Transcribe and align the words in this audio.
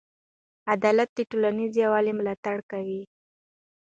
عدالت 0.73 1.09
د 1.15 1.19
ټولنیز 1.29 1.71
یووالي 1.83 2.13
ملاتړ 2.19 2.57
کوي. 2.71 3.01